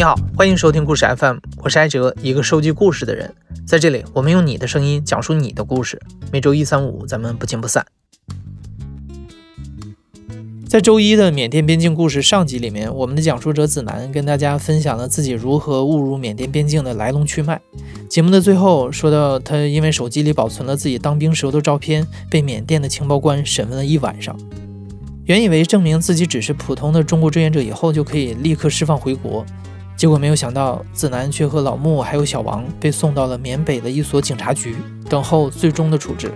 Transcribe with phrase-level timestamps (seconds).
[0.00, 3.34] 你好，欢迎收听故事 FM，我是艾哲，一个收集故事的人。
[3.66, 6.00] 在这里，我们用你的声音讲述你的故事。
[6.32, 7.84] 每周一、三、五，咱们不见不散。
[10.66, 17.60] 在周一的缅甸边境故事上集里面，我们的讲述者子楠跟大家分享了自己如何误入缅甸边境的来龙去脉。
[18.08, 24.34] 节目的最后说到，他因为手机里保存了自己当兵时候的照片，被缅甸的情报官审问了一晚上。
[25.26, 29.44] 原以为证明自己只是普通的中国志愿者以后就可以立刻释放回国。
[30.00, 34.74] 结果没有想到，子楠却和老穆还有小王被送到了缅北的一所警察局，
[35.10, 36.32] 等候最终的处置。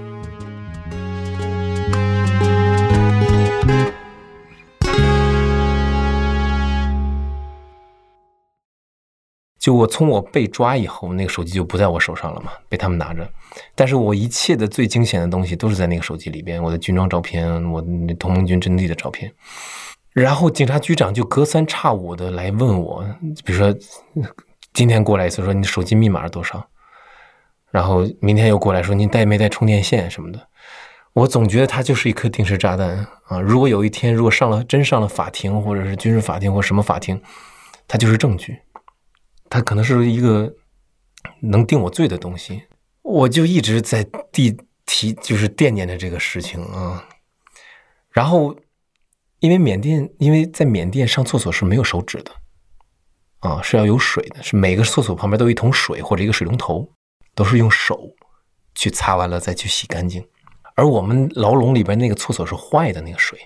[9.59, 13.27] 就我从我被抓以后，那个手机就不在我手上了嘛，被他们拿着。
[13.75, 17.83] 但是我一切的最惊险的东西都是在那个手机里边，我的军装照片，我
[18.19, 19.33] 同盟军阵地的照片。
[20.15, 23.05] 然后警察局长就隔三差五的来问我，
[23.45, 23.77] 比如说
[24.73, 26.65] 今天过来一次说你手机密码是多少，
[27.73, 30.49] 然后明天又过来说你带没带充电线什么的。
[31.15, 33.41] 我总觉得它就是一颗定时炸弹啊！
[33.41, 37.21] 如果有一天如果上了真上了法庭，或者是军事法庭或什么法庭，
[37.89, 38.57] 它就是证据，
[39.51, 40.55] 它可能是一个
[41.41, 42.63] 能定我罪的东西。
[43.03, 47.05] 我就一直在地提，就是惦念着这个事情啊，
[48.13, 48.57] 然后。
[49.41, 52.33] 因为缅甸，因为在缅甸上厕所是没有手纸的，
[53.41, 56.91] 啊，是要有水的，是每个厕所旁边都有一桶水或者一个水龙头，
[57.35, 58.15] 都是用手
[58.75, 60.27] 去擦完了再去洗干净。
[60.77, 63.39] 而我们牢笼里边那个厕所是坏的那个水，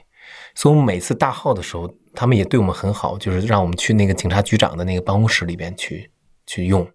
[0.54, 6.12] 所以我们每次大号的时候，他们也对我们很好，就是让我们去那个警察局长的那个办公室里边去
[6.46, 6.88] 去用。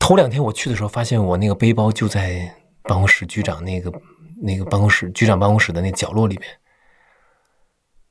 [0.00, 3.92] 头两天我去的时候，发现我那个背包就在办公室局长那个。
[4.46, 6.46] 那个办公室局长办公室的那角落里面，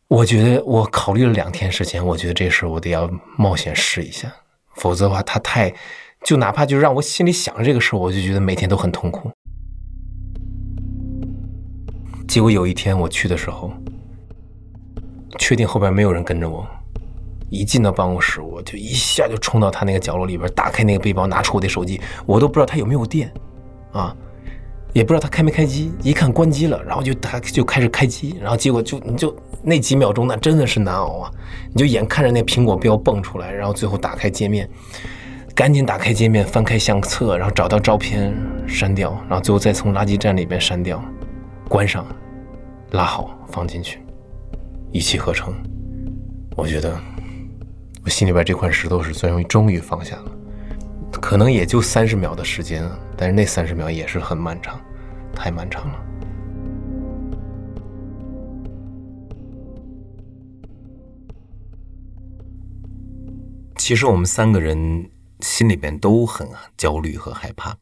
[0.08, 3.08] 我觉得我考虑了两天时间，我觉得这事我得要
[3.38, 4.34] 冒险试一下，
[4.74, 5.72] 否则的话，他太
[6.24, 9.30] 就哪怕就让我心里想着这个事我就觉得每天都很痛苦。
[12.28, 13.72] 结果有一天我去的时候，
[15.38, 16.68] 确定后边没有人跟着我，
[17.52, 23.32] 一进到办公室，我就一下就冲到他那个角落里边，打开那个背包，拿出我的手机，我都不知道他有没有电，
[23.92, 24.16] 啊。
[24.94, 31.32] 也不知道他开没开机，一看关机了，然后就他就开始开机，然后结果就你就那几秒钟，那真的是难熬啊！
[31.72, 34.70] 你就眼看着那苹果标蹦出来，然后最后打开界面，
[35.56, 38.32] 赶紧打开界面，翻开相册，然后找到照片
[38.68, 41.04] 删掉，然后最后再从垃圾站里边删掉，
[41.68, 42.06] 关上，
[42.92, 44.00] 拉好放进去，
[44.92, 45.52] 一气呵成。
[46.56, 46.96] 我觉得
[48.06, 50.32] 我心里边这块石头是终于终于放下了。
[51.22, 54.80] 可能也就三十秒的时间，但是那三十秒也是很漫长，
[55.34, 56.00] 太漫长了。
[63.78, 65.10] 其实我们三个人
[65.42, 66.48] 心里边都很
[66.78, 67.76] 焦虑和害怕，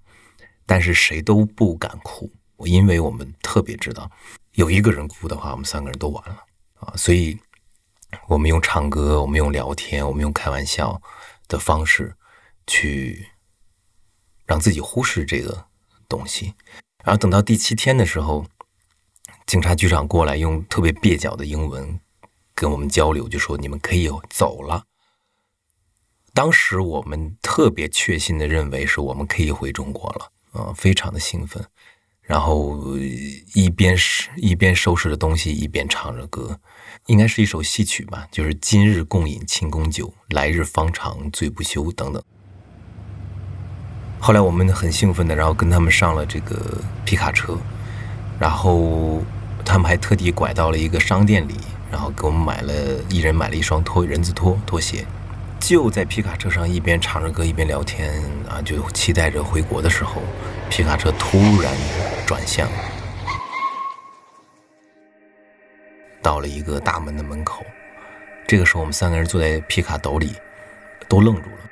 [0.65, 2.31] 但是谁都不敢哭，
[2.65, 4.09] 因为我们特别知道，
[4.53, 6.37] 有一个人哭的话，我们三个人都完了
[6.79, 6.93] 啊！
[6.95, 7.37] 所以，
[8.27, 10.99] 我们用唱歌，我们用聊天，我们用开玩笑
[11.47, 12.15] 的方式。
[12.67, 13.27] 去
[14.45, 15.65] 让自己忽视这个
[16.07, 16.53] 东西，
[17.03, 18.45] 然后等到第七天的时候，
[19.45, 21.99] 警察局长过来用特别蹩脚的英文
[22.53, 24.85] 跟我们交流，就说你们可以走了。
[26.33, 31.65] 当时我们特别确信的认为是我们可以回中国了，啊，非常的兴奋，
[32.21, 32.97] 然后
[33.53, 36.59] 一边是一边收拾着东西，一边唱着歌。
[37.07, 42.23] 应该是一首戏曲吧，就是“今日共饮庆功酒，来日方长醉不休”等等。
[44.23, 46.55] 后来我们很兴奋的，然后跟他们上了这个
[47.03, 47.57] 皮卡车，
[48.39, 49.19] 然后
[49.65, 51.57] 他们还特地拐到了一个商店里，
[51.91, 52.71] 然后给我们买了
[53.09, 55.03] 一人买了一双拖人字拖拖鞋，
[55.59, 58.13] 就在皮卡车上一边唱着歌一边聊天
[58.47, 60.21] 啊，就期待着回国的时候，
[60.69, 61.73] 皮卡车突然
[62.23, 62.69] 转向，
[66.21, 67.65] 到了一个大门的门口，
[68.47, 70.35] 这个时候我们三个人坐在皮卡斗里，
[71.09, 71.70] 都愣住了。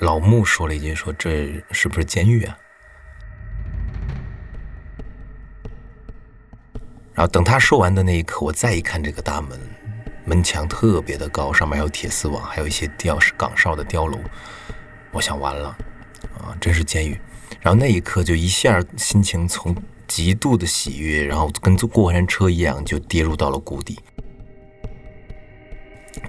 [0.00, 2.56] 老穆说了一句：“说这是不是监狱啊？”
[7.14, 9.58] 然后等他说完的那一刻，我再一看这个大门，
[10.24, 14.16] 门墙特别的高，上面还有铁丝网，还有一些吊岗哨的碉楼。
[15.10, 15.76] 我想完了，
[16.38, 17.20] 啊，真是监狱。
[17.60, 19.74] 然后那一刻就一下心情从
[20.06, 23.98] 极度的喜悦，然后跟坐过山车一样，就跌入到了谷底。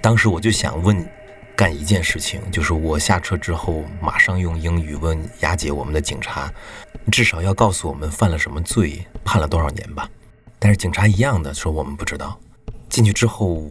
[0.02, 1.08] 当时我就想问。
[1.60, 6.50] 干一件事情，就是我下车之后，马上用英语问押解我们的警察，
[7.12, 10.08] 至少要告诉我们犯了什么罪，判了多少年吧。
[10.58, 12.40] 但是警察一样的说我们不知道。
[12.88, 13.70] 进去之后，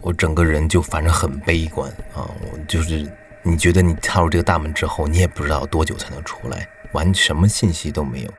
[0.00, 3.08] 我整个人就反正很悲观啊，我就是
[3.44, 8.30] 你觉得你踏入这个大门之后，你也不知道多久才能出来，完什么信息都没有。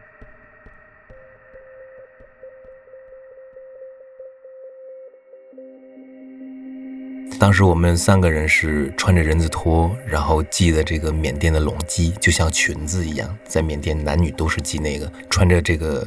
[7.40, 16.06] 当时我们三个人是穿着人字拖，然后系的这个缅甸的拢基，就像裙子一样，在缅甸男女都是系那个，穿着这个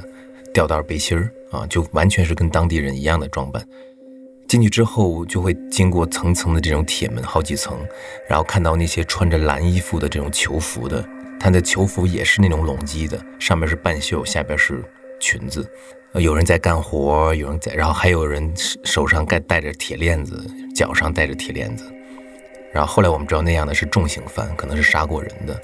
[0.53, 3.67] 吊带背心儿啊，就完全是跟当地人一样的装扮。
[4.47, 7.79] 进去之后就会经过层层的这种铁门，好几层，
[8.29, 11.03] 然后看到那些穿着蓝衣服的这种囚服的，
[11.41, 14.85] 他的囚服也是那种拢基的，上面是半袖，下边是
[15.19, 15.67] 裙子。
[16.21, 18.53] 有人在干活，有人在，然后还有人
[18.85, 20.45] 手上盖带着铁链子，
[20.75, 21.91] 脚上带着铁链子。
[22.71, 25.59] 然后后来我们知道那样的是重刑犯，可能是杀过人的。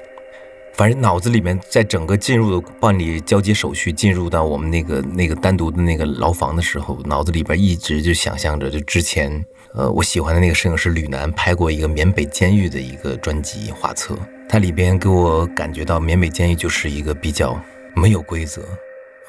[0.73, 9.43] 反正脑子里面，在整个进入的办理交接手续，进入到我们那个那个单独的那个牢房的时候，脑子里边一直就想象着，就之前，
[9.75, 14.17] 呃，我喜欢的那个摄影师吕楠拍过一个缅北监狱的一个专辑画册，
[14.47, 17.59] 它里边给我感觉到缅北监狱就是一个比较
[17.95, 18.63] 没有规则。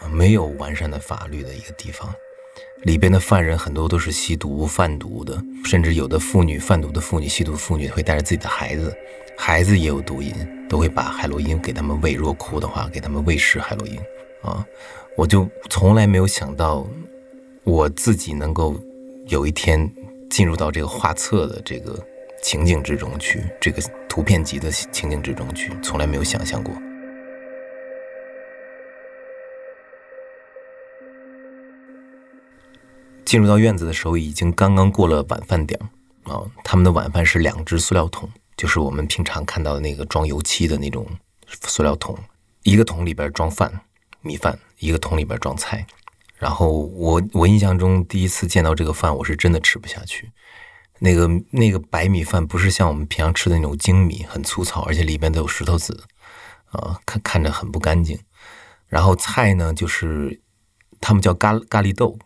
[0.09, 2.13] 没有完善的法律的一个地方，
[2.83, 8.97] 里边的犯人很多都是吸毒贩毒的，甚至有的妇女贩毒的妇女、吸毒妇女会带着自己的孩子，
[9.37, 10.35] 孩子也有毒瘾，
[10.69, 12.15] 都会把海洛因给他们喂。
[12.15, 13.99] 若哭的话，给他们喂食海洛因。
[14.43, 14.65] 啊，
[15.17, 16.87] 我就从来没有想到，
[17.63, 18.75] 我自己能够
[19.27, 19.91] 有一天
[20.31, 22.03] 进入到这个画册的这个
[22.43, 26.75] 情景之中去，这个图片集的情景之中去，从来没有想象过。
[33.31, 35.79] 进入到院子的时候，已经刚刚过了晚饭点
[36.25, 36.43] 啊。
[36.65, 41.07] 他们的晚饭是两只塑料桶，就是我们平常看到的那个装油漆的那种
[41.47, 42.19] 塑料桶，
[42.65, 43.73] 一个桶里边装饭
[44.21, 45.87] 米饭，一个桶里边装菜。
[46.39, 50.33] 然后我我印象中第一次见到这个饭，我是真的吃不下去。
[50.99, 56.03] 那个那个白米饭不是像我们平常吃的那种精米，很粗糙，而且里边都有石头子
[56.73, 58.19] 啊，看看着很不干净。
[58.89, 60.41] 然后菜呢，就是
[61.01, 62.19] 他们叫咖咖喱豆。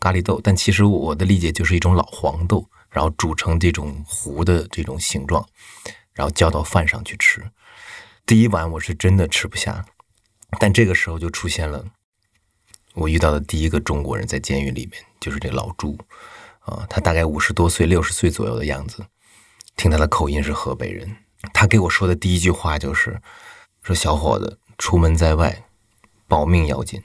[0.00, 5.46] 咖喱豆，但其实我的理解就是一种老黄豆，然后煮成这种糊的这种形状，
[6.14, 7.50] 然后浇到饭上去吃。
[8.24, 9.84] 第一碗我是真的吃不下，
[10.58, 11.84] 但这个时候就出现了
[12.94, 15.98] 我遇到的第一个中国人，在监狱里面，就是这老朱
[16.60, 19.04] 啊，他大概五十多岁、六十岁左右的样子，
[19.76, 21.14] 听他的口音是河北人。
[21.52, 23.20] 他给我说的第一句话就是
[23.82, 25.64] ：“说小伙子，出门在外，
[26.26, 27.02] 保命要紧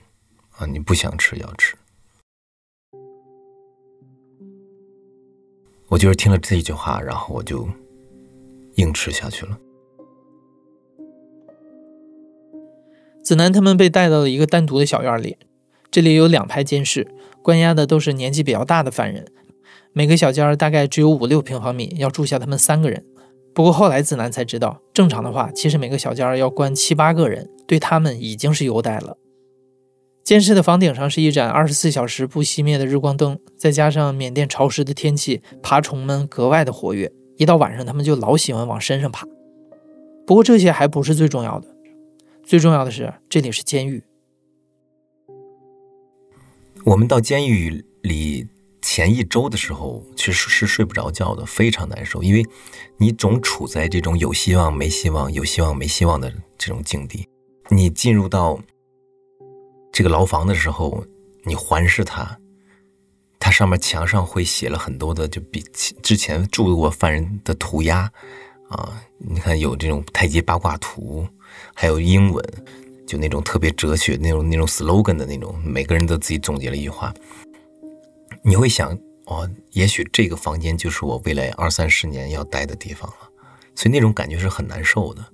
[0.56, 1.76] 啊，你不想吃要吃。”
[5.96, 7.66] 我就是听了这一句话，然后我就
[8.74, 9.58] 硬吃下去了。
[13.24, 15.38] 子南他们被带到了一个单独的小院里，
[15.90, 17.08] 这里有两排监室，
[17.40, 19.24] 关押的都是年纪比较大的犯人，
[19.94, 23.02] 每个小间大概只有五六平方米，要住下他们三个人。
[23.54, 29.16] 不过后来子南才知道，正常的话，其实每个小间要关七八个人，对他们已经是优待了。
[30.26, 37.12] 监室的房顶上是一盏二十四小时不熄灭的日光灯，再加上缅甸潮湿的天气，爬虫们格外的活跃。
[37.36, 39.24] 一到晚上，他们就老喜欢往身上爬。
[40.26, 41.68] 不过这些还不是最重要的，
[42.42, 44.02] 最重要的是这里是监狱。
[46.84, 48.48] 我们到监狱里
[48.82, 52.44] 前一周的时候，其实是睡不着觉的，非常难受，因为
[52.96, 57.28] 你总处在这种有希望没希望、有希望没希望的这种境地。
[57.70, 58.58] 你进入到
[59.96, 61.02] 这个牢房的时候，
[61.42, 62.38] 你环视它，
[63.38, 65.64] 它上面墙上会写了很多的，就比
[66.02, 68.00] 之前住过犯人的涂鸦
[68.68, 69.02] 啊。
[69.16, 71.26] 你看有这种太极八卦图，
[71.72, 72.44] 还有英文，
[73.06, 77.14] 就那种特别哲学那种那种 slogan 的那种，每个人都自己总结了一句话。
[78.42, 78.92] 你会想，
[79.24, 83.16] 哦，也许这个房间就是我未来二三十年要待的地方了。
[83.74, 85.24] 所以那种感觉是很难受的。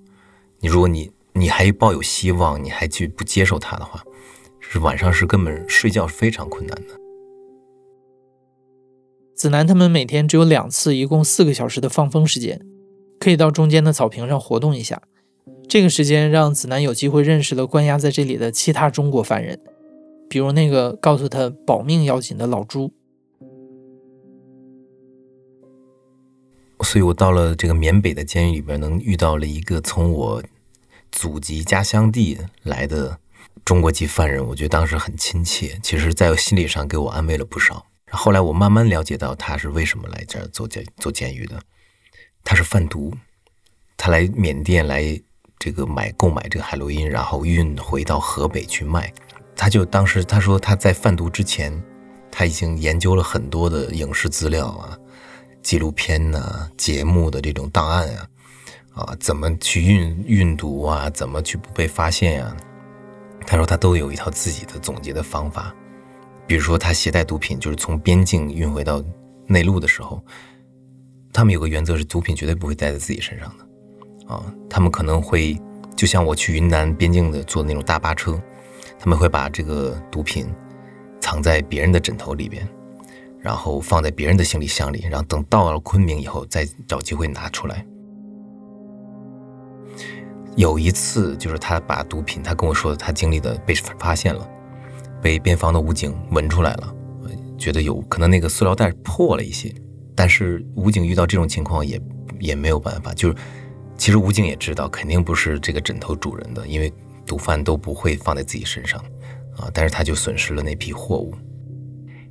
[0.60, 4.00] 你如果你你还抱有希望，你还去不接受它的话。
[4.72, 6.98] 是晚上是根本睡觉是非常困难的。
[9.34, 12.64] 子南他们每天只有两次，一共四个小时的放风时间，
[13.20, 15.02] 可以到中间的草坪上活动一下。
[15.68, 19.60] 这个时间让子南有机会认识了关押在这里的其他中国犯人，
[20.30, 22.94] 比如那个告诉他保命要紧的老朱。
[26.80, 30.42] 所以我到了这个缅北的监狱里边，能遇到了一个从我
[31.10, 33.18] 祖籍家乡地来的。
[33.64, 37.86] 中国籍犯人，我觉得当时很亲切，其实在心理上给我安慰了不少。
[38.10, 41.58] 后来我慢慢了解到他是为什么来这儿做监做监狱的，
[42.44, 43.14] 他是贩毒，
[43.96, 45.18] 他来缅甸来
[45.58, 49.12] 这个买购买这个海洛因，然后运回到河北去卖。
[49.54, 51.72] 他就当时他说他在贩毒之前，
[52.30, 54.98] 他已经研究了很多的影视资料啊，
[55.62, 58.28] 纪录片呐、节目的这种档案啊，
[58.94, 62.56] 啊，怎么去运运毒啊，怎么去不被发现呀？
[63.52, 65.74] 他说他都有一套自己的总结的方法。
[66.46, 69.04] 比如说他携带毒品，就是从边境运回到
[69.46, 70.24] 内陆的时候，
[71.34, 75.60] 他们有个原则是毒品绝对不会带在自己身上的，啊，他们可能会
[75.94, 78.40] 就像我去云南边境的坐那种大巴车，
[78.98, 80.50] 他们会把这个毒品
[81.20, 82.66] 藏在别人的枕头里边。
[83.38, 87.84] 然后放在别人的行李箱里，然后等到了昆明以后再找机会拿出来。
[90.56, 94.48] 有一次，就是他把毒品，他跟我说他经历的被发现了，
[95.20, 96.94] 被边防的武警闻出来了，
[97.56, 99.74] 觉得有可能那个塑料袋破了一些，
[100.14, 102.00] 但是武警遇到这种情况也
[102.38, 103.34] 也没有办法，就是
[103.96, 106.92] 其实武警也知道肯定不是这个枕头主人的，因为
[107.24, 109.00] 毒贩都不会放在自己身上
[109.56, 111.34] 啊，但是他就损失了那批货物。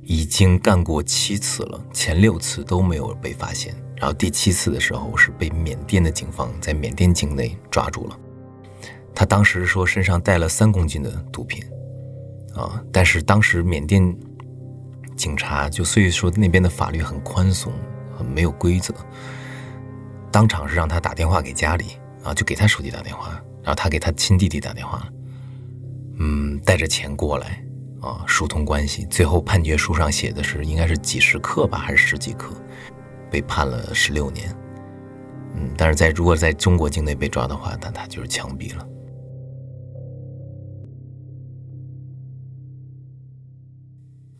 [0.04, 8.18] 已经干过七次了，前六次都没有被发现，然后第七次的时候是被缅甸的警方在缅甸境内抓住了。
[9.14, 11.64] 他当时说身上带了三公斤的毒品，
[12.56, 14.02] 啊，但是当时缅甸
[15.14, 17.72] 警察就所以说那边的法律很宽松，
[18.18, 18.92] 很没有规则，
[20.32, 21.92] 当场是让他打电话给家里
[22.24, 25.06] 啊，就给他手机打电话，然后他给他亲弟弟打电话，
[26.18, 27.64] 嗯，带着钱过来。
[28.00, 32.52] 啊，疏通关系，最后判决书上写的是应该是几十克吧，还是十几克，
[33.32, 34.54] 被判了十六年。
[35.54, 38.86] 嗯，但是在如果在中国境内被抓的话，那他就是枪毙了。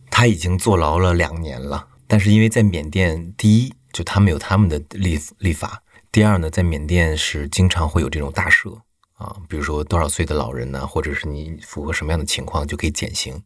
[0.09, 8.79] 他已经坐牢了两年了，但是因为在缅甸，第一就他们有他们的立立法，第二呢，在缅甸是经常会有这种大赦
[9.15, 13.43] 啊，比如说多少岁的老人呢，或者是你符合什么样的情况就可以减刑。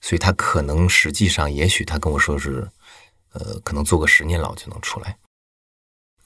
[0.00, 2.68] 所以他可能实际上，也许他跟我说是，
[3.38, 5.18] 呃，可能坐个十年牢就能出来。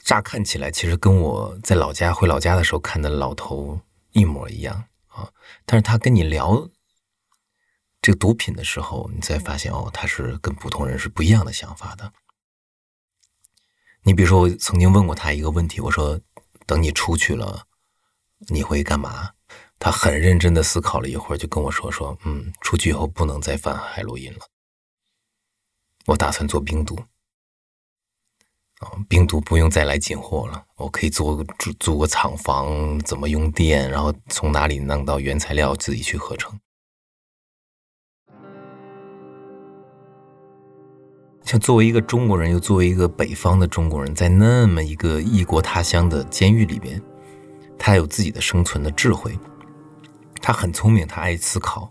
[0.02, 3.80] 乍看起来，其实跟我在老家回老家的时候看的老头
[4.12, 5.30] 一模一样啊。
[5.64, 6.68] 但是他跟你聊
[8.00, 12.12] 这个毒品的时候，你才发现哦，他是跟普通人是不一样的想法的。
[14.02, 16.18] 你比如说，我曾经问过他一个问题，我说
[16.66, 17.66] ：“等你出去了，
[18.48, 19.32] 你会干嘛？”
[19.78, 24.40] 他很认真的思考了一会儿，就跟我说：“说，嗯，出去以后不能再犯海洛因了。
[26.10, 26.96] 我打算做冰毒，
[28.80, 36.58] 啊，冰毒不用再来进货了，我可以租租租个厂房，怎么用电，然后从哪里弄到原材料，自己去合成。
[41.44, 47.00] 像作为一个中国人，又作为一个北方的中国人，在那么一个异国他乡的监狱里边，
[47.78, 49.38] 他有自己的生存的智慧。”
[50.42, 51.88] 他很聪明，他爱思考，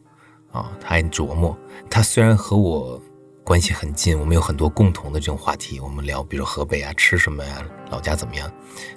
[0.52, 1.58] 啊，他爱琢磨。
[1.90, 3.02] 他虽然和我
[3.50, 8.48] 关系很近，我们有很多共同的这种话题，我们聊，比如河北啊，吃什么呀，老家怎么样。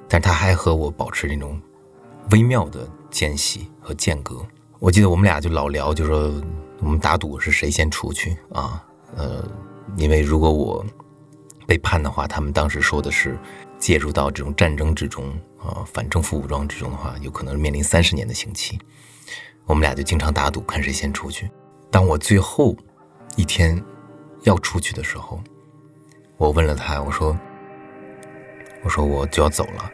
[0.07, 1.59] 但是他还和我保持那种
[2.33, 4.47] 微妙的间隙和间隔。
[4.79, 6.31] 我记得我们俩就老聊，就说
[6.81, 8.85] 我们打赌是谁先出去啊？
[9.17, 9.43] 呃，
[9.97, 10.85] 因为如果我
[11.67, 13.39] 被判的话，他们当时说的是
[13.79, 15.31] 介入到这种战争之中
[15.65, 18.79] 啊，反政府武装之中的话，有可能面临三十年的刑期。
[19.65, 21.51] 我们俩就经常打赌，看谁先出去。
[21.91, 22.77] 当我最后
[23.35, 23.83] 一天
[24.43, 25.43] 要出去的时候，
[26.37, 27.39] 我问了他，我说
[28.83, 29.91] ：“我说我就要走了。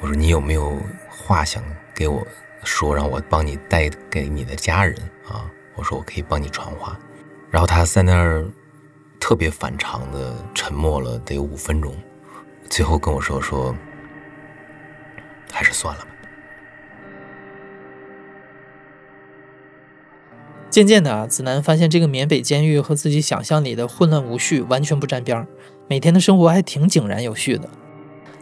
[0.00, 0.76] 我说你有没有
[1.08, 1.62] 话想
[1.94, 2.26] 给我
[2.64, 4.96] 说，让我帮你带给你的家人
[5.28, 5.50] 啊？
[5.76, 6.98] 我说我可以帮你传话。”
[7.50, 8.48] 然后他在那儿
[9.18, 11.94] 特别反常的沉默了得有五分钟，
[12.68, 13.74] 最后跟我说：“说
[15.52, 16.06] 还是算了。”
[20.70, 25.46] 渐渐的啊，子南发现这个缅北监狱和自己想象里的混乱无序完全不沾边儿，
[25.88, 27.68] 每天的生活还挺井然有序的，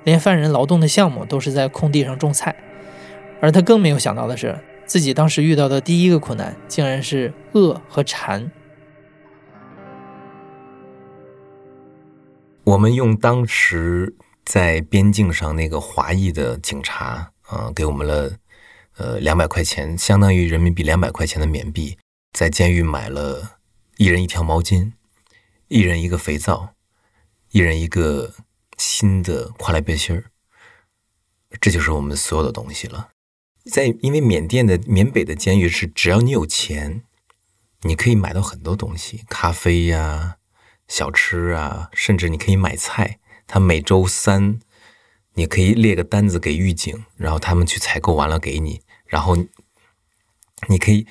[0.05, 2.55] 连犯人劳动的项目都是在空地上种菜。
[3.41, 8.51] 而他更没有想到的是，自己当时遇到的第一个困难竟然是饿和馋。
[12.65, 18.33] 我们用当时在边境上那个华裔的警察，啊，给我们了，
[18.99, 21.97] 呃，两百块钱，相当于人民币两百块钱的缅币。
[22.33, 23.59] 在监狱买了
[23.97, 24.93] 一人一条毛巾，
[25.67, 26.75] 一人一个肥皂，
[27.51, 28.35] 一人一个
[28.77, 30.31] 新的跨栏背心儿。
[31.61, 33.11] 这就是我们所有的东西了。
[33.71, 37.03] 在因为缅甸的缅北的监狱是，只要你有钱，
[37.83, 40.37] 你可以买到很多东西，咖啡呀、
[40.87, 43.19] 小吃啊，甚至你可以买菜。
[43.47, 44.61] 他每周三，
[45.35, 49.37] 你可以列个单子给狱警，然后他们去采购完了给你，然后
[50.69, 51.07] 你可以。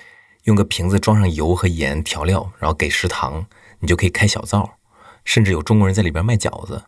[0.48, 3.46] 用个瓶子装上油和盐调料，然后给食堂，
[3.80, 4.78] 你就可以开小灶，
[5.26, 6.86] 甚至有中国人在里边卖饺子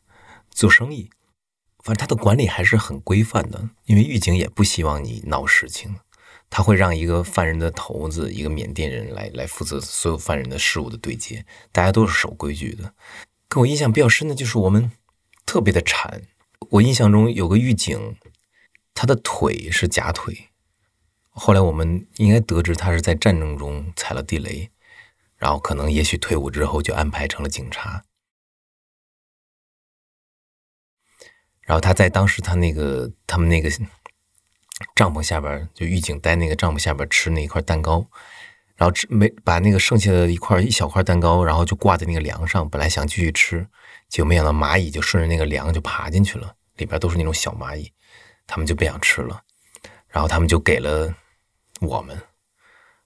[0.49, 1.09] 做生意。
[1.83, 5.97] 反正他的管理还是很规范的，因为狱警也不希望你闹事情，
[6.49, 12.93] 他会让一个犯人的头子，一个缅甸人来来负责所有犯人的事务的对接，大家都是守规矩的。
[13.49, 14.89] 跟我印象比较深的就是我们
[15.45, 16.21] 特别的馋，
[16.69, 18.15] 我印象中有个狱警，
[18.93, 20.48] 他的腿是假腿，
[21.39, 24.69] 后来我们应该得知他是在战争中踩了地雷，
[25.37, 28.03] 然后可能也许退伍之后就安排成了警察。
[31.61, 33.69] 然后他在当时他那个他们那个
[34.95, 38.05] 帐篷下边，就狱警待那个帐篷下边吃那一块蛋糕，
[38.75, 43.65] 然后吃没把那个剩下的一块一小块蛋糕，然后就挂在那个梁上，本来想继续吃，
[44.09, 47.93] 结果没想到蚂蚁就顺着那个梁就爬进去了，里边都是那种小蚂蚁，
[48.45, 49.43] 他们就不想吃了，
[50.09, 51.15] 然后他们就给了
[51.81, 52.21] 我们，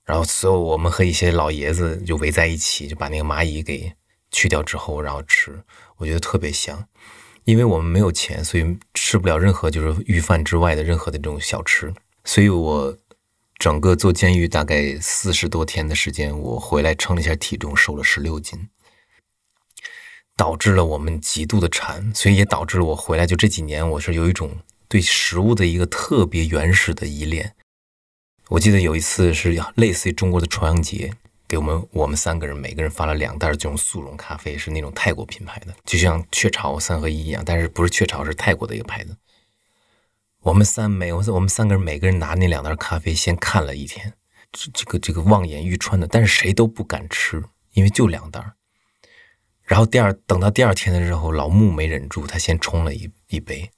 [0.03, 3.93] 然后所有我们和一些老爷子就围在一起，就把那个蚂蚁给
[4.31, 5.63] 去掉之后，然后吃，
[5.97, 6.87] 我觉得特别香。
[7.45, 12.97] 因为我们没有钱，所以吃不了任何就是御饭之外的任何的这种小吃，所以我
[13.57, 18.69] 整个做监狱大概四十多天的时间，我回来称了一下体重，瘦了十六斤，
[20.37, 27.53] 导致了我们极度的馋，所以也导致了我回来就这几年，我是有一种对食物的一个特别原始的依恋。
[28.49, 31.13] 我记得有一次是类似于中国的重阳节。
[31.45, 39.15] 给我们我们三个人每个人发了两袋这种速溶咖啡，是那种泰国品牌的，就像雀巢三合一一样，但是不是雀巢，是泰国的一个牌子。
[40.39, 44.13] 我们三每我我们三个人每个人拿那两袋咖啡，先看了一天，
[44.51, 48.43] 这这个这个望眼欲穿的，但是谁都不敢吃，因为就两袋。
[49.61, 53.69] 然后第二等到第二天的时候，老穆没忍住，他先冲了一一杯，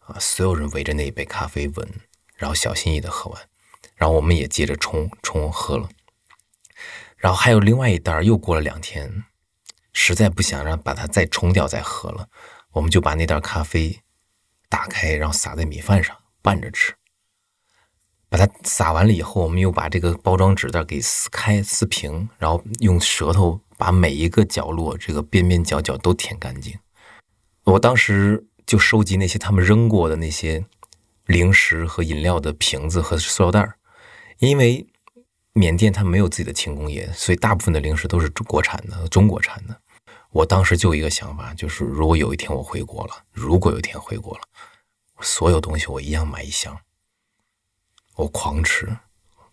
[0.00, 1.88] 啊，所有人围着那一杯咖啡闻，
[2.36, 3.42] 然后小心翼翼的喝完，
[4.02, 5.88] 然后我们也接着冲冲喝了。
[7.18, 9.22] 然后还有另外一袋又过了两天，
[9.92, 12.28] 实在不想让把它再冲掉再喝了，
[12.72, 14.00] 我们就把那袋咖啡
[14.68, 16.92] 打开，然后撒在米饭上拌着吃。
[18.28, 26.76] 把它撒完了以后，我们又把这个包装纸袋给撕开撕平，然后用舌头把每一个角落、这个边边角角都舔干净。
[27.62, 30.64] 我当时就收集那些他们扔过的那些
[31.26, 33.76] 零食和饮料的瓶子和塑料袋儿
[34.38, 34.86] 因为。
[35.54, 39.78] 缅甸它没有自己的轻工业，所以大部分的零食都是中国产的、中国产的。
[40.30, 44.44] 我当时就一个想法，就是如果有一天我回国了，如果有一天回国了，
[45.20, 46.78] 所有东西我一样买一箱，
[48.16, 48.96] 我狂吃，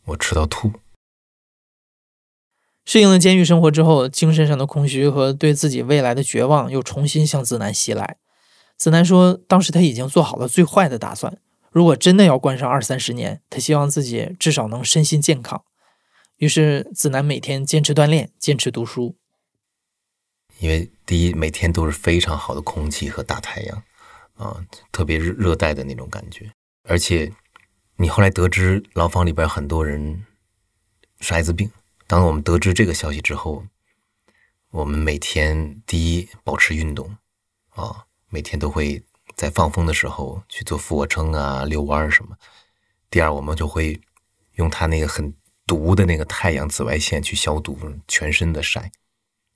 [0.05, 0.71] 我吃到吐。
[2.85, 8.15] 适应了监狱生活之后，精神上的空虚和对自己未来的绝望又重新向子南袭来。
[8.77, 15.63] 子南说，当时他已经做好了最坏的打算，如果真的要关上二三十年，他希望自己至少能身心健康。
[16.37, 19.17] 于是，子南每天坚持锻炼，坚持读书。
[20.59, 23.83] 因为第一，每天都是非常好的空气和大太阳，
[24.35, 26.51] 啊，特别热热带的那种感觉。
[26.83, 27.31] 而且，
[27.97, 30.25] 你后来得知牢房里边很多人
[31.19, 31.69] 是艾滋病。
[32.07, 33.65] 当我们得知这个消息之后，
[34.71, 37.17] 我们每天第一保持运动，
[37.69, 39.03] 啊，每天都会
[39.39, 42.35] 在放风的时候去做俯卧撑啊、遛弯什么。
[43.09, 43.99] 第二，我们就会
[44.55, 45.33] 用它那个很。
[45.69, 48.91] 毒的那个太阳紫外线去消毒全身的晒，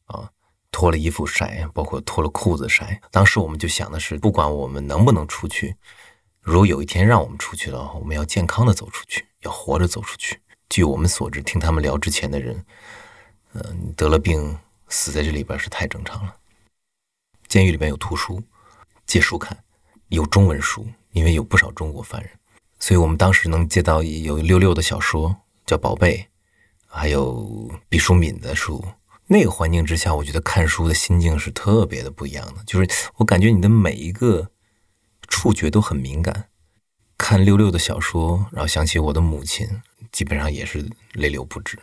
[0.06, 0.30] 啊，
[0.70, 3.02] 脱了衣服晒，包括脱了裤子晒。
[3.10, 5.76] 当时我们就想的是，不管我们能不能出去，
[6.40, 10.40] 如果有一天让我们出去的话，我们要健康的走出去，要活着走出去。
[10.70, 12.64] 据我们所知，听他们聊之前的人，
[13.54, 14.56] 嗯，得了病
[14.90, 16.36] 死在这里边是太正常了。
[17.48, 18.40] 监狱里边有图书，
[19.08, 19.64] 借书看，
[20.10, 22.30] 有中文书，因为有不少中国犯人，
[22.80, 25.36] 所以我们当时能借到有六六的小说。
[25.66, 26.28] 叫宝贝，
[26.88, 28.84] 还有毕淑敏的书。
[29.28, 32.62] 那个环境之下，我觉得看书的心境是特别的不一样的。
[32.66, 34.50] 就是我感觉你的每一个
[35.30, 36.50] 触觉都很敏感。
[37.18, 39.66] 看六六的小说，然后想起我的母亲，
[40.12, 41.80] 基本上也是泪流不止。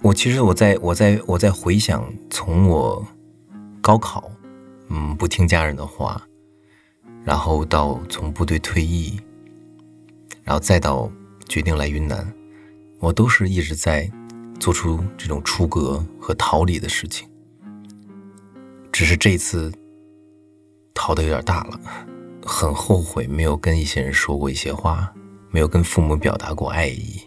[0.00, 3.04] 我其实我在我在我在回想，从我
[3.80, 4.30] 高考，
[4.88, 6.22] 嗯，不听家人的话。
[7.24, 9.20] 然后到从部队退役，
[10.44, 11.10] 然后再到
[11.46, 12.32] 决定来云南，
[13.00, 14.10] 我都是一直在
[14.58, 17.28] 做出这种出格和逃离的事情。
[18.90, 19.70] 只是这次
[20.94, 21.78] 逃的有点大了，
[22.46, 25.12] 很后悔没有跟一些人说过一些话，
[25.50, 27.20] 没有跟父母表达过爱意，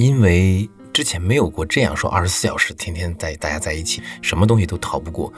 [0.00, 0.68] 因为。
[0.92, 5.32] 之前没有过这样说，二十四小时天天在大家在一起，什么东西都逃不过。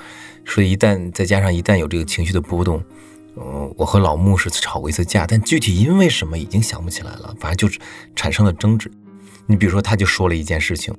[0.46, 2.82] 所以一旦再加上一旦有这个情绪的波动，
[3.36, 7.78] 嗯，我和老穆是吵过一次架，但具体因为什么已经想不起来了，反正就是
[8.16, 8.90] 产生了争执。
[9.46, 10.92] 你比如说，他就说了一件事情，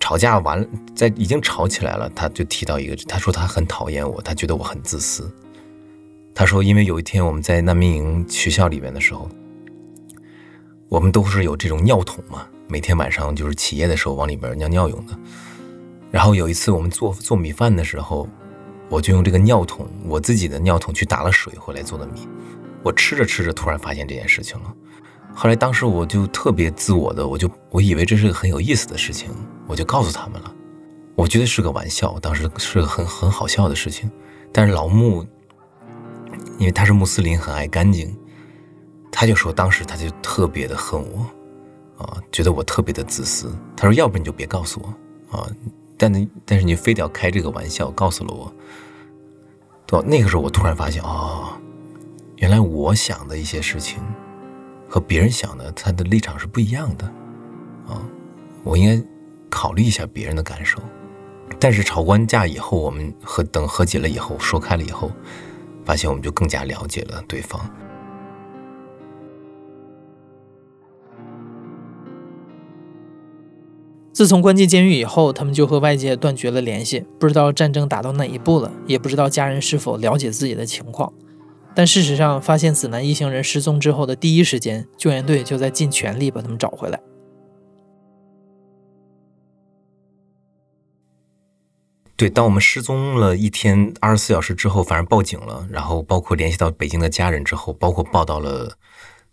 [0.00, 5.32] 吵架完，在已经吵起来了，他就提到一个，他说他很讨厌我，他觉得我很自私。
[6.34, 9.30] 他说，因为有一天我们在难民营学校里面的时候，
[10.88, 15.18] 我们都是有这种尿桶嘛，每天晚上就是起夜的时候往里边尿尿用的。
[16.10, 18.28] 然后有一次我们做做米饭的时候，
[18.88, 22.28] 我就用这个尿桶，我自己的尿桶去打了水回来做的米。
[22.82, 24.72] 我吃着吃着，突然发现这件事情了。
[25.34, 29.30] 后来，当时我就特别自我的，我就我以为这是个很有意思的事情，
[29.66, 30.54] 我就告诉他们了。
[31.16, 34.10] 我觉得是个玩笑，当时是个很很好笑的事情。
[34.52, 35.26] 但是老穆，
[36.58, 38.16] 因为他是穆斯林，很爱干净，
[39.10, 41.26] 他就说当时他就特别的恨我，
[41.98, 43.52] 啊，觉得我特别的自私。
[43.76, 45.48] 他说，要不你就别告诉我啊，
[45.96, 48.52] 但但是你非得要开这个玩笑，告诉了我。
[49.86, 51.52] 到那个时候，我突然发现，哦，
[52.36, 54.02] 原来我想的一些事情。
[54.86, 57.04] 和别人想的，他的立场是不一样的，
[57.88, 58.00] 啊，
[58.62, 59.04] 我应该
[59.50, 60.78] 考虑一下别人的感受。
[61.58, 65.10] 但是吵完架以后，我们和等和解了以后，说开了以后，
[65.84, 67.68] 发现我们就更加了解了对方。
[74.14, 81.12] 自从关进监狱以后，他们就和外界断绝了联系，不知道战争打到哪一步了，也不知道家人是否了解自己的情况。
[81.74, 87.00] 但事实上，发现子南一行人失踪之后的第一时间，救援队就在尽全力把他们找回来。
[92.16, 98.78] 对，当我们失踪了一天二十四小时之后，反而报警了，然后包括联系到北京的家人之后，包括报到了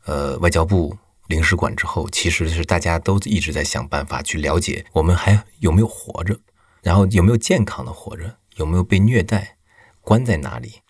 [0.05, 0.97] 呃外交部
[1.31, 6.39] 领事馆之后，其实是大家都一直在想办法去了解我们还有没有活着，
[6.83, 9.57] 然后有没有健康的活着，有没有被虐待，
[10.01, 10.81] 关在哪里。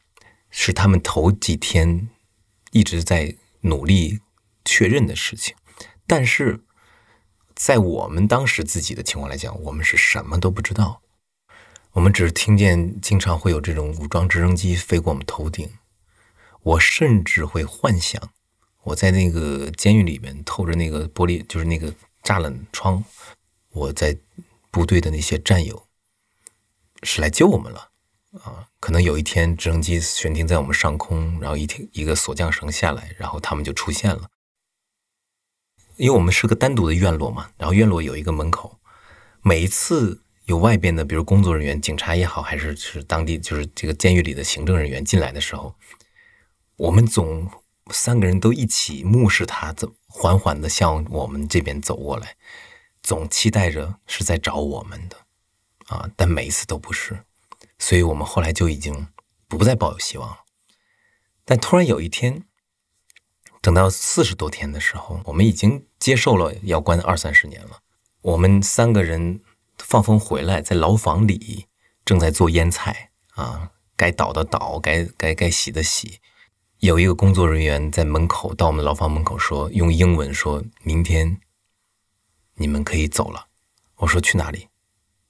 [0.50, 2.10] 是他们头几天
[2.72, 4.20] 一直在努力
[4.66, 5.56] 确认的事情，
[6.06, 6.60] 但是
[7.56, 11.02] 在我们当时自己的情况来讲，我们是什么都不知道。
[11.94, 15.70] 我们只是听见经常会有这种武装直升机飞过我们头顶。
[16.64, 18.22] 我甚至会幻想，
[18.84, 23.04] 我在那个监狱里面透着那个玻璃，就是那个栅栏窗，
[23.70, 24.18] 我在
[24.70, 25.88] 部队的那些战友
[27.04, 27.90] 是来救我们了。
[28.44, 34.30] 啊，可能有一天直升机悬停在我们上空，然后一天一个锁降绳下来，然后他们就出现了。
[35.98, 38.80] 因为我们是个单独的院落嘛，然后院落有一个门口，
[39.42, 45.76] 每一次有外边的，比如工作人员、警察也好，还是是当地就是这个监狱里的行政人员进来的时候，
[46.78, 47.52] 我们总
[47.92, 52.36] 三个人都一起目视他怎缓缓的向我们这边走过来，
[53.02, 55.18] 总期待着是在找我们的
[55.88, 57.26] 啊，但每一次都不是。
[57.80, 59.08] 所以我们后来就已经
[59.48, 60.38] 不再抱有希望了。
[61.44, 62.46] 但突然有一天，
[63.62, 67.80] 等到四十多天的时候，我们已经接受了要关二三十年了。
[68.22, 69.42] 我们三个人
[69.78, 71.66] 放风回来，在牢房里
[72.06, 76.20] 正在做腌菜啊，该倒的倒，该该该洗的洗。
[76.82, 81.40] 有一个工作人员在门口到我们牢房门口说，用英文说：“明天
[82.56, 83.50] 你们可以走了。”
[83.98, 84.68] 我说：“去哪里？”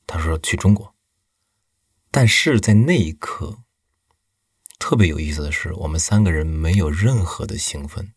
[0.08, 0.96] 他说：“去中国。”
[2.10, 3.58] 但是在那一刻，
[4.80, 8.14] 特别有意思的是，我们三个人没有任何的兴奋。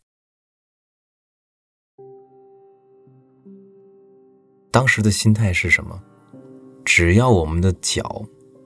[4.71, 6.01] 当时的心态是什么？
[6.85, 8.23] 只要我们的脚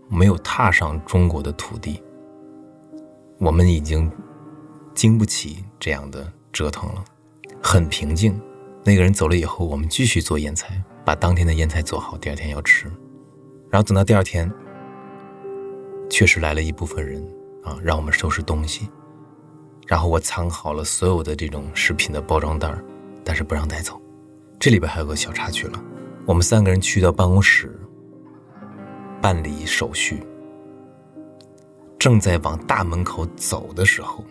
[0.07, 2.03] 没有踏上中国的土地，
[3.39, 4.11] 我们已经
[4.99, 7.01] 经不起这样的折腾了，
[7.63, 8.37] 很平静。
[8.83, 12.85] 那个人走了以后，我们继续做腌菜，把当天的腌菜做好，第二天要吃。
[13.69, 14.51] 然后等到第二天。
[16.09, 17.25] 确实来了一部分人
[17.63, 18.89] 啊，让我们收拾东西，
[19.87, 22.69] 然后我藏好了所有的这种食品的包装袋
[23.23, 24.01] 但是不让带走。
[24.59, 25.81] 这里边还有个小插曲了，
[26.25, 27.79] 我们三个人去到办公室
[29.21, 30.21] 办理手续，
[31.97, 34.25] 正在往大门口走的时候，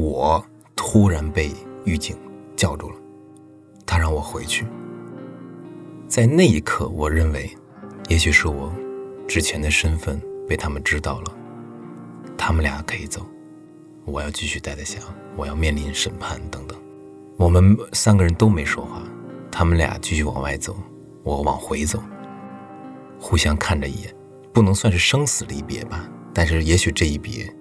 [0.00, 0.40] 我
[0.76, 1.50] 突然被
[1.84, 2.16] 狱警
[2.54, 2.96] 叫住了，
[3.84, 4.64] 他让我回去。
[6.06, 7.50] 在那一刻，我认为，
[8.08, 8.72] 也许是我
[9.26, 10.20] 之前的身份。
[10.48, 11.36] 被他们知道了，
[12.38, 13.20] 他们俩可以走，
[14.06, 14.98] 我要继续待在下，
[15.36, 16.78] 我要面临审判等等。
[17.36, 19.02] 我们三个人都没说话，
[19.50, 20.74] 他们俩继续往外走，
[21.22, 22.02] 我往回走，
[23.20, 24.14] 互相看着一眼，
[24.50, 27.54] 不能算是生死离别吧，但是也许这一别，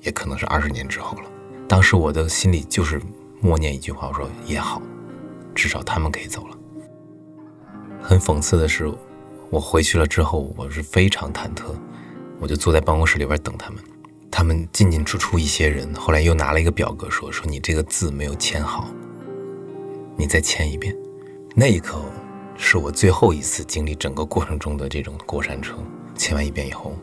[0.00, 1.30] 也可能是二十年之后了。
[1.68, 3.00] 当时我的心里就是
[3.40, 4.80] 默念一句话，我说也好，
[5.54, 6.56] 至少他们可以走了。
[8.00, 8.92] 很讽刺的是，
[9.50, 11.64] 我回去了之后，我是非常忐忑。
[12.38, 13.82] 我就坐在办公室里边等他们，
[14.30, 18.88] 他们进进出出一些人，后来又拿了一个表格说说你这个字没有签好，
[20.16, 20.94] 你再签一遍。
[21.54, 21.98] 那一刻
[22.56, 25.74] 是我最后一次经历整个过程中的这种过山车。
[26.14, 26.94] 签完一遍以后，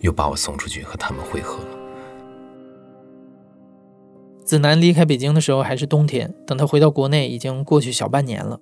[0.00, 1.75] 又把我送出去和他们会合了。
[4.46, 8.60] 子南离开北京的时候还是冬天，等他回到国内已经过去小半年了。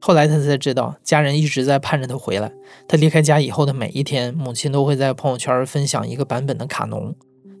[0.00, 2.50] 后来他才知道，家人一直在盼着他回来。
[2.88, 7.12] 他离开家以后的每一天，母亲都会在朋友圈分享一个版本的《卡农》，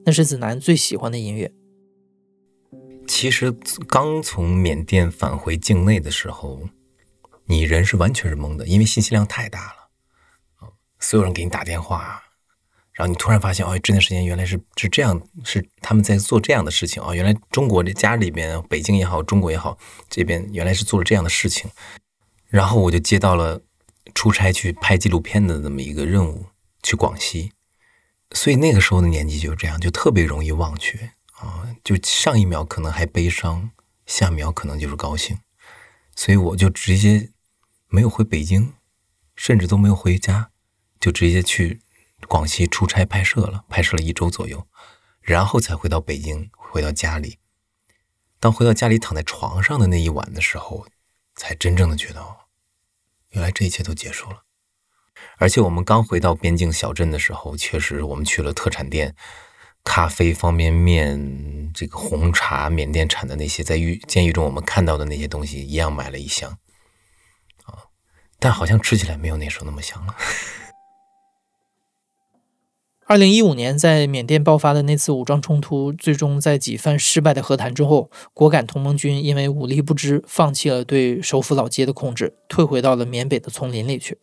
[0.06, 1.52] 那是子南最喜欢的音乐。
[3.06, 3.52] 其实
[3.86, 6.60] 刚从缅甸返回境内的时候，
[7.44, 12.22] 你人是完全是懵的，因为信息量太大了，所有人给你打电话，
[12.92, 21.70] 然后你突然发现，哦，这段时间原来是是这样，是他们在做这样的事情哦，原来中国的家里边，北京也好，中国也好，这边原来是做了这样的事情。
[22.48, 23.62] 然后我就接到了
[24.14, 26.46] 出差去拍纪录片的这么一个任务，
[26.82, 27.52] 去广西。
[28.32, 31.66] 所以那个时候的年纪就这样，就特别容易忘却啊！
[31.82, 33.70] 就上一秒可能还悲伤，
[34.06, 35.38] 下一秒可能就是高兴。
[36.14, 37.30] 所以我就直接
[37.88, 38.74] 没有回北京，
[39.34, 40.50] 甚至都没有回家，
[41.00, 41.80] 就直接去
[42.30, 44.68] 广西出差拍摄了，拍摄了一周左右，
[45.20, 47.40] 然后才回到北京，回到家里。
[48.38, 50.86] 当回到家里躺在床上的那一晚的时候，
[51.34, 52.24] 才真正的觉得。
[53.30, 54.44] 原来这一切都结束了，
[55.38, 59.16] 而且我们刚回到边境小镇的时候，确实我们去了特产店，
[59.82, 66.56] 咖啡、方便面、这个红茶，缅甸产的那些，在狱监狱中我们看到的那些东西，一样买了一箱，
[67.64, 67.90] 啊，
[68.38, 70.14] 但好像吃起来没有那时候那么香了。
[73.10, 84.18] 二零一五年，在缅甸爆发的那次武装冲突，最终在几番失败的和谈之后，果敢同盟军因为武力不支，放弃了对首府老街的控制，退回到了缅北的丛林里去。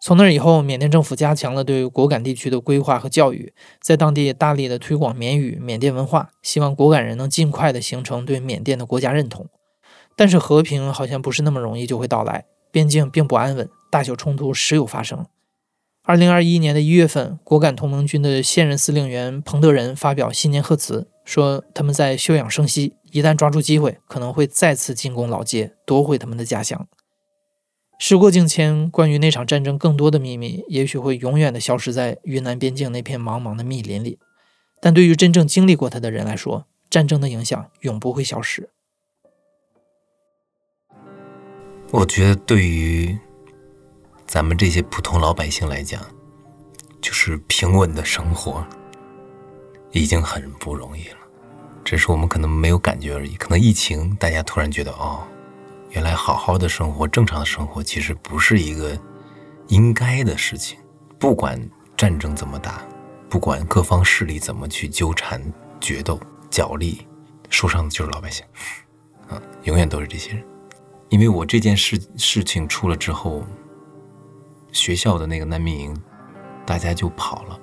[0.00, 9.46] 从那以后，缅甸政府加强了对果敢地区的规划和教育，在当地大力的推广缅语、缅甸文化，希望果敢人能尽快的形成对缅甸的国家认同。
[10.16, 15.26] 但是和平好像不是那么容易就会到来，边境并不安稳，大小冲突时有发生。
[16.10, 26.88] 二零二一年的一月份，果敢同盟军的现任司令员彭德仁发表新年贺词，说他们在休养生息，一旦抓住机会，可能会再次进攻老街，夺回他们的家乡。
[28.00, 34.18] 时过境迁，关于那场战争更多的秘密，也许会永远的消失在云南边境那片茫茫的密林里。
[34.80, 38.70] 但对于真正经历过它的人来说，战争的影响永不会消失。
[41.92, 43.16] 我觉得对于。
[44.30, 46.00] 咱们这些普通老百姓来讲，
[47.00, 48.64] 就是平稳的生活
[49.90, 51.16] 已经很不容易了，
[51.84, 53.34] 只是我们可能没有感觉而已。
[53.34, 55.26] 可能疫情，大家突然觉得，哦，
[55.88, 58.96] 原来好好的生活、正常的生活，其实不是一个
[59.66, 60.78] 应该的事情。
[61.18, 61.60] 不管
[61.96, 62.86] 战争怎么打，
[63.28, 65.42] 不管各方势力怎么去纠缠、
[65.80, 67.04] 决斗、角力，
[67.48, 68.46] 受伤的就是老百姓，
[69.28, 70.44] 啊，永远都是这些人。
[71.08, 73.44] 因为我这件事事情出了之后。
[74.72, 75.96] 学校的那个难民营，
[76.64, 77.58] 大家就跑了，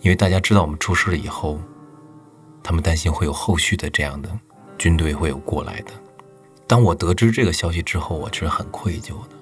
[0.00, 1.58] 因为大家知道我们出事了以后，
[2.62, 4.28] 他们担心会有后续的这样的
[4.76, 5.92] 军队会有过来的。
[6.66, 9.36] 当我得知这个消息之后，我是很愧疚的，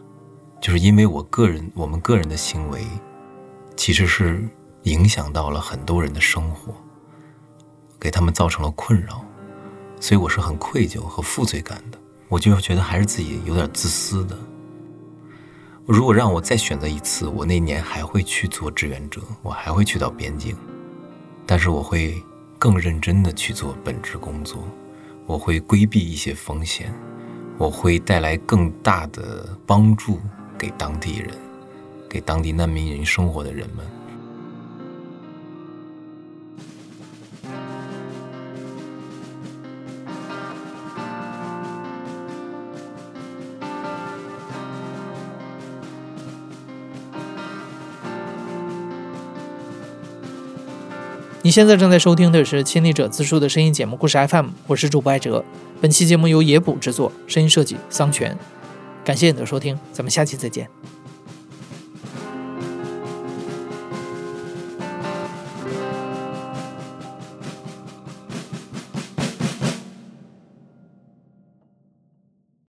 [0.60, 2.84] 就是因为我个人我们个人的行为，
[3.76, 4.46] 其实是
[4.82, 6.74] 影响到了很多人的生活，
[7.98, 9.24] 给他们造成了困扰，
[9.98, 11.98] 所以我是很愧疚和负罪感的。
[12.28, 14.36] 我就觉得还是自己有点自私的。
[15.86, 20.56] 如果让我再选择一次，我那年还会去做志愿者，我还会去到边境，
[21.44, 22.22] 但是我会
[22.58, 24.64] 更认真的去做本职工作，
[25.26, 26.90] 我会规避一些风险，
[27.58, 30.18] 我会带来更大的帮助
[30.56, 31.36] 给当地人，
[32.08, 33.84] 给当地难民营生活的人们。
[51.54, 55.44] 现在正在收听的是《亲历者自述》的声音节目故事 FM，我是主播艾哲。
[55.80, 58.36] 本期节目由野捕制作，声音设计桑泉。
[59.04, 60.68] 感谢你的收听，咱们下期再见。